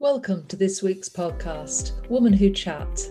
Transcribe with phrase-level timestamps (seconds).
[0.00, 3.06] Welcome to this week's podcast, Woman Who Chat,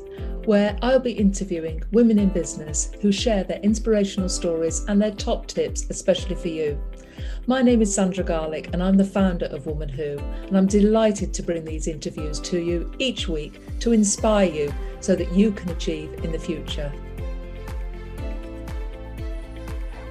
[0.45, 5.46] where I'll be interviewing women in business who share their inspirational stories and their top
[5.46, 6.81] tips, especially for you.
[7.46, 10.17] My name is Sandra Garlick, and I'm the founder of Woman Who,
[10.47, 15.15] and I'm delighted to bring these interviews to you each week to inspire you so
[15.15, 16.91] that you can achieve in the future.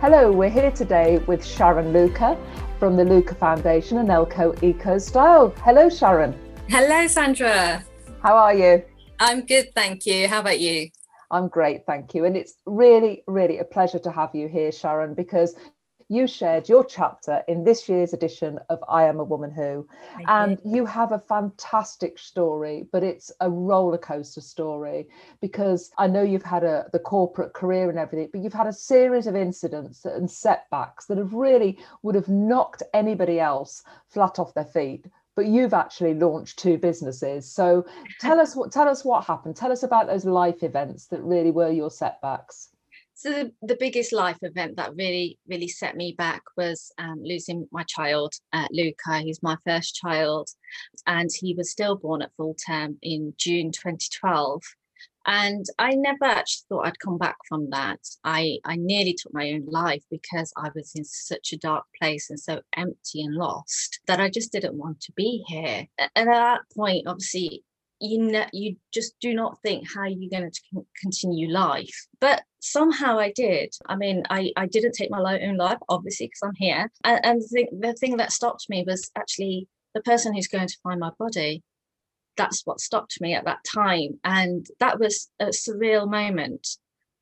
[0.00, 2.38] Hello, we're here today with Sharon Luca
[2.79, 5.52] from the Luca Foundation and LK Eco Style.
[5.64, 6.38] Hello, Sharon.
[6.70, 7.82] Hello, Sandra.
[8.22, 8.84] How are you?
[9.18, 10.28] I'm good, thank you.
[10.28, 10.90] How about you?
[11.30, 12.26] I'm great, thank you.
[12.26, 15.54] And it's really, really a pleasure to have you here, Sharon, because
[16.10, 19.86] you shared your chapter in this year's edition of I Am a Woman Who.
[20.16, 20.76] Thank and you.
[20.76, 25.09] you have a fantastic story, but it's a roller coaster story
[25.40, 28.73] because I know you've had a the corporate career and everything, but you've had a
[28.73, 34.54] series of incidents and setbacks that have really would have knocked anybody else flat off
[34.54, 35.06] their feet
[35.38, 37.48] but you've actually launched two businesses.
[37.48, 37.87] So
[38.19, 39.55] tell us what tell us what happened.
[39.55, 42.71] Tell us about those life events that really were your setbacks.
[43.15, 47.68] So the, the biggest life event that really really set me back was um, losing
[47.71, 49.21] my child, uh, Luca.
[49.21, 50.49] He's my first child,
[51.07, 54.60] and he was stillborn at full term in June 2012.
[55.29, 58.01] And I never actually thought I'd come back from that.
[58.24, 62.30] I, I nearly took my own life because I was in such a dark place
[62.30, 65.87] and so empty and lost that I just didn't want to be here.
[65.99, 67.62] And at that point, obviously,
[68.00, 72.06] you you just do not think how you're going to continue life.
[72.21, 73.75] But somehow I did.
[73.87, 76.91] I mean, I, I didn't take my own life, obviously, because I'm here.
[77.04, 80.69] And, and the, thing, the thing that stopped me was actually the person who's going
[80.69, 81.62] to find my body
[82.38, 84.19] that's what stopped me at that time.
[84.25, 86.66] And that was a surreal moment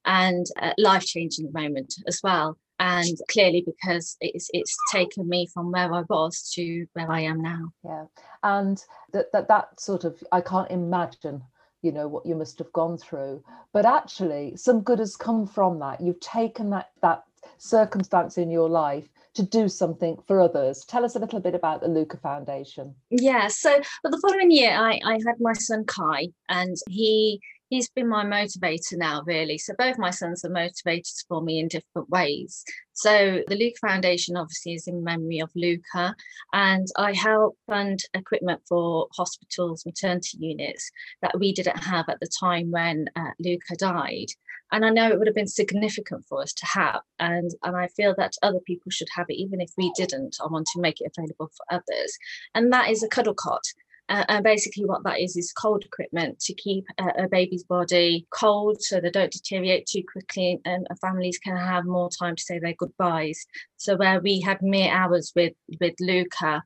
[0.05, 2.57] and a life changing moment as well.
[2.79, 7.41] And clearly, because it's it's taken me from where I was to where I am
[7.41, 7.71] now.
[7.83, 8.05] Yeah,
[8.43, 11.43] and that that that sort of I can't imagine
[11.83, 15.79] you know what you must have gone through but actually some good has come from
[15.79, 17.23] that you've taken that that
[17.59, 20.85] circumstance in your life to do something for others.
[20.85, 22.95] Tell us a little bit about the Luca Foundation.
[23.11, 27.89] Yeah, so but the following year, I, I had my son Kai, and he he's
[27.91, 29.59] been my motivator now, really.
[29.59, 32.65] So both my sons are motivators for me in different ways.
[32.93, 36.15] So the Luca Foundation obviously is in memory of Luca,
[36.53, 40.91] and I help fund equipment for hospitals, maternity units
[41.23, 44.29] that we didn't have at the time when uh, Luca died.
[44.73, 47.89] And I know it would have been significant for us to have, and and I
[47.89, 50.37] feel that other people should have it, even if we didn't.
[50.43, 52.19] I want to make it available for others,
[52.55, 53.63] and that is a cuddle cot.
[54.09, 58.25] Uh, and basically, what that is is cold equipment to keep a, a, baby's body
[58.31, 62.61] cold so they don't deteriorate too quickly and families can have more time to say
[62.61, 63.45] their goodbyes.
[63.79, 66.63] So, where we had mere hours with, with Luca,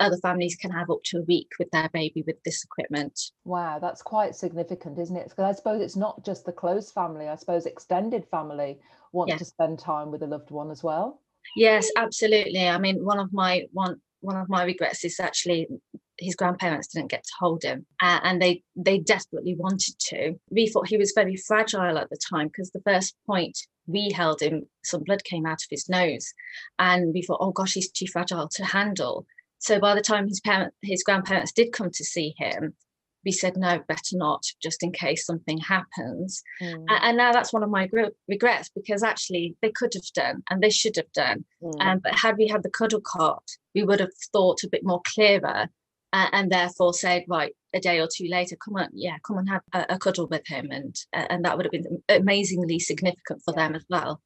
[0.00, 3.18] other families can have up to a week with their baby with this equipment.
[3.44, 5.28] Wow, that's quite significant, isn't it?
[5.28, 8.78] Because I suppose it's not just the close family, I suppose extended family
[9.12, 11.20] want to spend time with a loved one as well.
[11.56, 12.68] Yes, absolutely.
[12.68, 15.68] I mean, one of my one one of my regrets is actually
[16.18, 20.66] his grandparents didn't get to hold him uh, and they they desperately wanted to we
[20.66, 23.56] thought he was very fragile at the time because the first point
[23.86, 26.32] we held him some blood came out of his nose
[26.78, 29.26] and we thought oh gosh he's too fragile to handle
[29.58, 32.74] so by the time his parent his grandparents did come to see him
[33.24, 36.84] we said no better not just in case something happens mm.
[36.88, 37.88] and now that's one of my
[38.28, 41.72] regrets because actually they could have done and they should have done mm.
[41.80, 43.42] um, but had we had the cuddle cot
[43.74, 45.68] we would have thought a bit more clearer
[46.12, 49.48] uh, and therefore said, right, a day or two later, come on, yeah, come and
[49.48, 53.42] have a, a cuddle with him, and uh, and that would have been amazingly significant
[53.44, 53.68] for yeah.
[53.68, 54.22] them as well.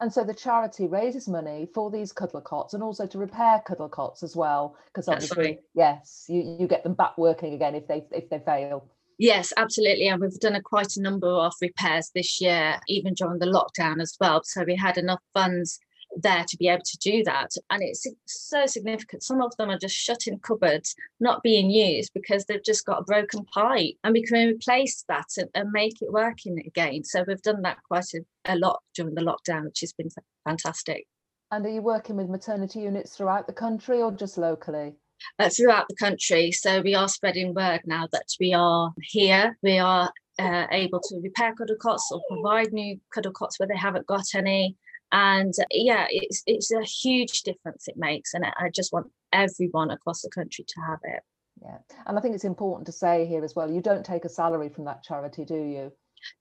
[0.00, 3.88] And so the charity raises money for these cuddle cots and also to repair cuddle
[3.88, 5.60] cots as well, because obviously, right.
[5.74, 8.86] yes, you, you get them back working again if they if they fail.
[9.18, 10.08] Yes, absolutely.
[10.08, 14.02] And we've done a quite a number of repairs this year, even during the lockdown
[14.02, 14.42] as well.
[14.44, 15.78] So we had enough funds
[16.16, 17.50] there to be able to do that.
[17.70, 19.22] And it's so significant.
[19.22, 23.00] Some of them are just shut in cupboards, not being used because they've just got
[23.00, 23.94] a broken pipe.
[24.04, 27.04] And we can replace that and, and make it working again.
[27.04, 30.08] So we've done that quite a, a lot during the lockdown, which has been
[30.44, 31.06] fantastic.
[31.50, 34.94] And are you working with maternity units throughout the country or just locally?
[35.38, 36.52] Uh, throughout the country.
[36.52, 39.56] So we are spreading word now that we are here.
[39.62, 43.76] We are uh, able to repair cuddle cots or provide new cuddle cots where they
[43.76, 44.76] haven't got any
[45.12, 50.22] and yeah it's it's a huge difference it makes and i just want everyone across
[50.22, 51.22] the country to have it
[51.62, 54.28] yeah and i think it's important to say here as well you don't take a
[54.28, 55.92] salary from that charity do you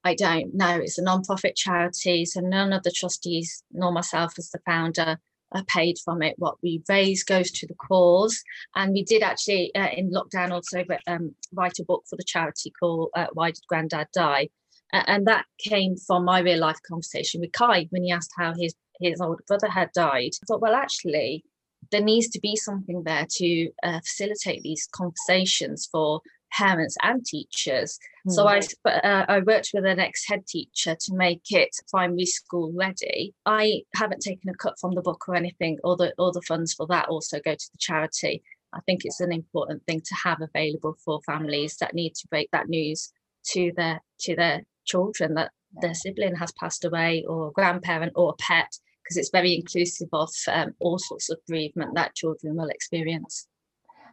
[0.04, 0.54] I don't.
[0.54, 5.20] No, it's a non-profit charity, so none of the trustees nor myself as the founder
[5.52, 6.36] are paid from it.
[6.38, 8.42] What we raise goes to the cause.
[8.76, 12.72] And we did actually, uh, in lockdown, also um, write a book for the charity
[12.78, 14.50] called uh, Why Did Grandad Die?
[14.92, 18.74] And that came from my real life conversation with Kai when he asked how his,
[19.02, 20.32] his older brother had died.
[20.42, 21.44] I thought, well, actually,
[21.92, 26.22] there needs to be something there to uh, facilitate these conversations for
[26.52, 28.00] parents and teachers.
[28.28, 28.32] Mm.
[28.32, 33.34] So I, uh, I worked with an ex-head teacher to make it primary school ready.
[33.46, 35.80] I haven't taken a cut from the book or anything.
[35.84, 38.44] All the all the funds for that also go to the charity.
[38.74, 42.50] I think it's an important thing to have available for families that need to break
[42.52, 43.12] that news
[43.52, 45.52] to their to their children that
[45.82, 48.72] their sibling has passed away or grandparent or a pet
[49.04, 53.48] because it's very inclusive of um, all sorts of bereavement that children will experience.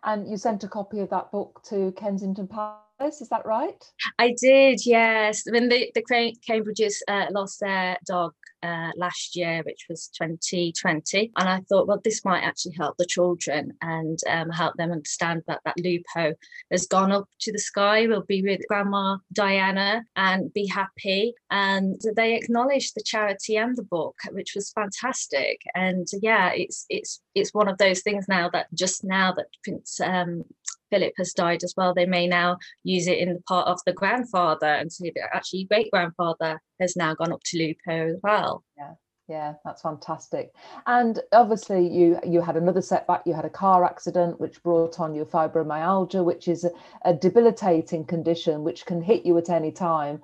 [0.05, 3.85] And you sent a copy of that book to Kensington Palace, is that right?
[4.19, 5.45] I did, yes.
[5.49, 6.03] When the, the
[6.49, 8.33] Cambridges uh, lost their dog
[8.63, 11.33] uh, last year, which was 2020.
[11.37, 15.43] And I thought, well, this might actually help the children and um, help them understand
[15.47, 16.35] that that Lupo
[16.71, 21.35] has gone up to the sky, will be with Grandma Diana and be happy.
[21.51, 25.61] And they acknowledged the charity and the book, which was fantastic.
[25.75, 30.01] And yeah, it's it's it's one of those things now that just now that Prince
[30.01, 30.45] um,
[30.93, 33.94] Philip has died as well, they may now use it in the part of the
[33.94, 38.62] grandfather and say that actually great grandfather has now gone up to Lupo as well.
[38.77, 38.93] Yeah.
[39.29, 40.50] Yeah, that's fantastic.
[40.87, 43.23] And obviously, you you had another setback.
[43.25, 46.71] You had a car accident, which brought on your fibromyalgia, which is a,
[47.05, 50.21] a debilitating condition which can hit you at any time.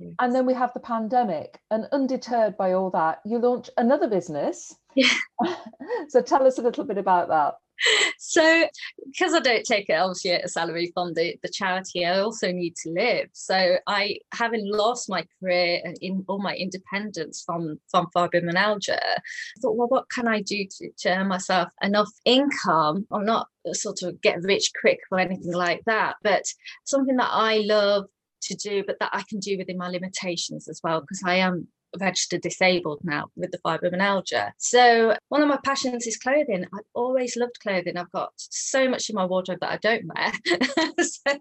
[0.00, 0.14] Yes.
[0.18, 4.74] And then we have the pandemic, and undeterred by all that, you launch another business.
[4.96, 5.14] Yeah.
[6.08, 7.54] so tell us a little bit about that
[8.18, 8.66] so
[9.06, 12.74] because I don't take it obviously a salary from the, the charity, I also need
[12.76, 13.28] to live.
[13.32, 19.60] So I having lost my career and in all my independence from from fibromyalgia, I
[19.60, 23.06] thought, well, what can I do to, to earn myself enough income?
[23.10, 26.44] I'm not sort of get rich quick or anything like that, but
[26.84, 28.06] something that I love
[28.42, 31.68] to do, but that I can do within my limitations as well, because I am
[32.00, 34.52] registered disabled now with the fibromyalgia.
[34.58, 36.64] So one of my passions is clothing.
[36.72, 37.96] I've always loved clothing.
[37.96, 40.32] I've got so much in my wardrobe that I don't wear.
[41.04, 41.38] so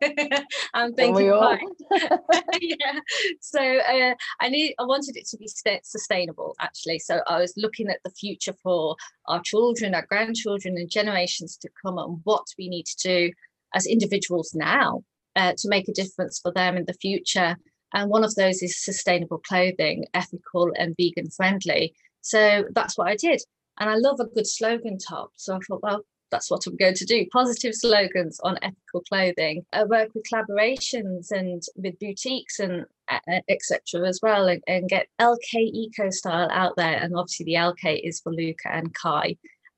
[0.73, 1.25] I'm thinking,
[2.61, 2.99] yeah.
[3.39, 4.75] So uh, I need.
[4.79, 5.47] I wanted it to be
[5.83, 6.99] sustainable, actually.
[6.99, 8.95] So I was looking at the future for
[9.27, 13.31] our children, our grandchildren, and generations to come, and what we need to do
[13.73, 15.03] as individuals now
[15.35, 17.55] uh, to make a difference for them in the future
[17.93, 21.93] and one of those is sustainable clothing, ethical and vegan friendly.
[22.21, 23.41] So that's what I did.
[23.79, 25.31] And I love a good slogan top.
[25.35, 27.25] So I thought, well, that's what I'm going to do.
[27.31, 29.65] Positive slogans on ethical clothing.
[29.73, 34.07] I work with collaborations and with boutiques and uh, uh, etc.
[34.07, 36.95] as well, and, and, get LK Eco Style out there.
[36.95, 39.35] And obviously, the LK is for Luca and Kai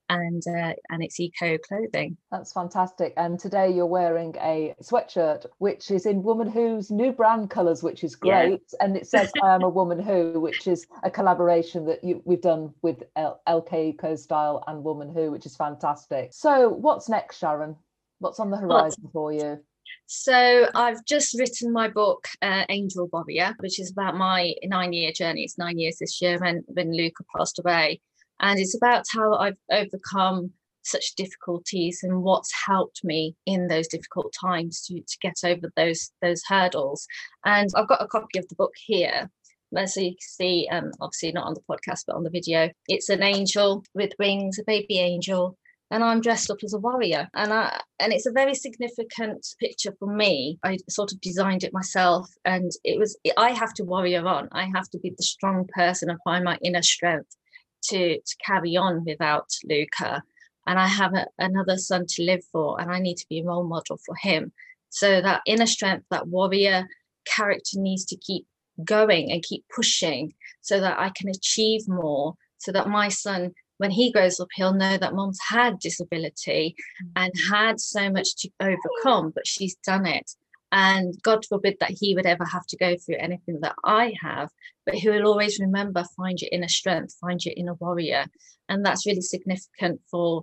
[0.09, 2.17] and uh, and it's eco clothing.
[2.31, 3.13] That's fantastic.
[3.17, 8.03] And today you're wearing a sweatshirt which is in Woman Who's new brand colours, which
[8.03, 8.61] is great.
[8.73, 8.85] Yeah.
[8.85, 12.41] And it says "I am a woman who," which is a collaboration that you, we've
[12.41, 16.29] done with L- LK Eco Style and Woman Who, which is fantastic.
[16.33, 17.75] So what's next, Sharon?
[18.19, 19.59] What's on the horizon for you?
[20.05, 25.43] So I've just written my book, uh, Angel Warrior, which is about my nine-year journey.
[25.43, 28.01] It's nine years this year when when Luca passed away,
[28.43, 30.51] and it's about how I've overcome
[30.83, 36.11] such difficulties and what's helped me in those difficult times to, to get over those
[36.21, 37.07] those hurdles.
[37.45, 39.31] And I've got a copy of the book here.
[39.75, 43.09] As you can see, um, obviously not on the podcast, but on the video, it's
[43.09, 45.57] an angel with wings, a baby angel,
[45.89, 47.29] and I'm dressed up as a warrior.
[47.33, 50.59] And I and it's a very significant picture for me.
[50.63, 54.49] I sort of designed it myself, and it was I have to warrior on.
[54.51, 57.37] I have to be the strong person and find my inner strength
[57.89, 60.23] to to carry on without Luca.
[60.65, 63.43] And I have a, another son to live for, and I need to be a
[63.43, 64.51] role model for him.
[64.89, 66.87] So that inner strength, that warrior
[67.25, 68.45] character needs to keep
[68.83, 73.91] going and keep pushing so that I can achieve more, so that my son, when
[73.91, 77.11] he grows up, he'll know that mom's had disability mm.
[77.15, 80.31] and had so much to overcome, but she's done it.
[80.73, 84.49] And God forbid that he would ever have to go through anything that I have,
[84.87, 88.25] but he will always remember find your inner strength, find your inner warrior.
[88.67, 90.41] And that's really significant for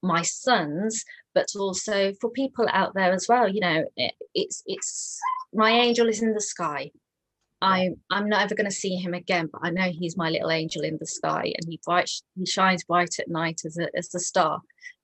[0.00, 3.48] my sons, but also for people out there as well.
[3.48, 5.18] You know, it, it's it's
[5.52, 6.92] my angel is in the sky.
[7.60, 10.52] I'm I'm not ever going to see him again, but I know he's my little
[10.52, 14.10] angel in the sky, and he bright he shines bright at night as a as
[14.10, 14.60] the star.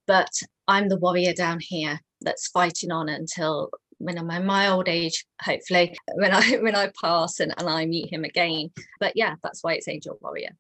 [0.06, 0.30] But
[0.68, 5.25] I'm the warrior down here that's fighting on until when I'm in my old age,
[5.43, 8.71] hopefully, when I when I pass and, and I meet him again.
[9.00, 10.50] But yeah, that's why it's Angel Warrior.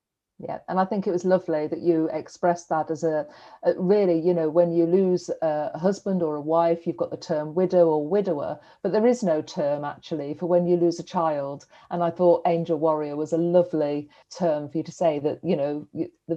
[0.40, 3.26] Yeah, and I think it was lovely that you expressed that as a,
[3.64, 7.16] a, really, you know, when you lose a husband or a wife, you've got the
[7.16, 11.02] term widow or widower, but there is no term actually for when you lose a
[11.02, 11.66] child.
[11.90, 15.56] And I thought angel warrior was a lovely term for you to say that, you
[15.56, 15.88] know,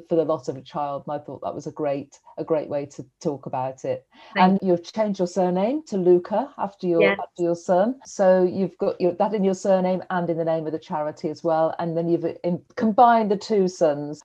[0.10, 1.03] for the loss of a child.
[1.05, 4.08] And I thought that was a great, a great way to talk about it.
[4.34, 4.72] Thank and you.
[4.72, 7.20] have changed your surname to Luca after your yes.
[7.22, 8.00] after your son.
[8.05, 11.29] So you've got your, that in your surname and in the name of the charity
[11.29, 11.75] as well.
[11.77, 13.67] And then you've uh, in, combined the two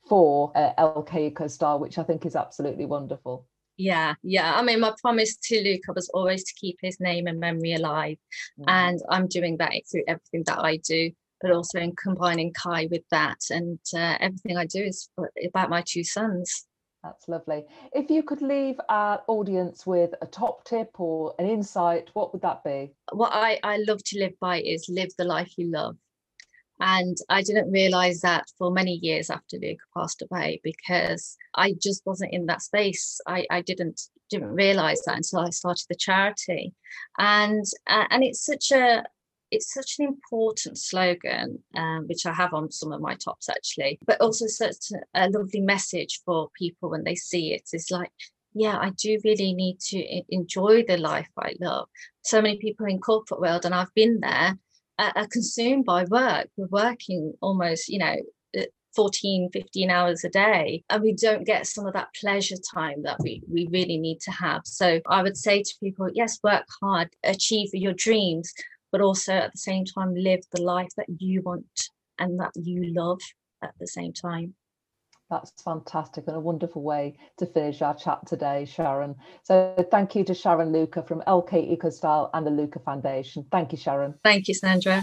[0.08, 3.46] for uh, LK Eco Style, which I think is absolutely wonderful.
[3.76, 4.54] Yeah, yeah.
[4.54, 8.16] I mean, my promise to Luca was always to keep his name and memory alive.
[8.58, 8.64] Mm.
[8.68, 13.02] And I'm doing that through everything that I do but also in combining Kai with
[13.10, 13.38] that.
[13.50, 15.08] And uh, everything I do is
[15.44, 16.66] about my two sons.
[17.02, 17.64] That's lovely.
[17.92, 22.42] If you could leave our audience with a top tip or an insight, what would
[22.42, 22.92] that be?
[23.12, 25.96] What I, I love to live by is live the life you love.
[26.80, 32.04] And I didn't realize that for many years after Luke passed away because I just
[32.04, 33.20] wasn't in that space.
[33.26, 36.74] I, I didn't didn't realize that until I started the charity.
[37.18, 39.04] And uh, and it's such a
[39.50, 43.98] it's such an important slogan, um, which I have on some of my tops actually,
[44.06, 47.62] but also such a lovely message for people when they see it.
[47.72, 48.10] It's like,
[48.54, 51.88] yeah, I do really need to enjoy the life I love.
[52.22, 54.58] So many people in corporate world, and I've been there,
[54.98, 56.48] are consumed by work.
[56.56, 58.16] We're working almost, you know,
[58.58, 58.62] uh,
[58.94, 63.18] 14 15 hours a day and we don't get some of that pleasure time that
[63.20, 67.10] we we really need to have so i would say to people yes work hard
[67.22, 68.54] achieve your dreams
[68.92, 72.94] but also at the same time live the life that you want and that you
[72.94, 73.20] love
[73.62, 74.54] at the same time.
[75.28, 79.16] That's fantastic and a wonderful way to finish our chat today, Sharon.
[79.42, 83.44] So thank you to Sharon Luca from LK EcoStyle and the Luca Foundation.
[83.50, 84.14] Thank you, Sharon.
[84.22, 85.02] Thank you, Sandra.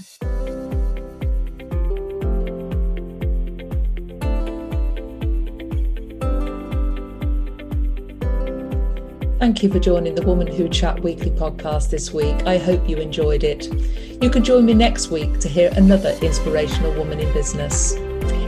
[9.39, 12.48] Thank you for joining the Woman Who Chat weekly podcast this week.
[12.48, 13.65] I hope you enjoyed it.
[14.24, 17.94] You can join me next week to hear another inspirational woman in business.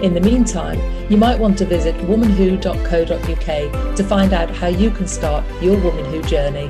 [0.01, 0.79] In the meantime,
[1.09, 6.05] you might want to visit womanwho.co.uk to find out how you can start your Woman
[6.05, 6.69] Who journey.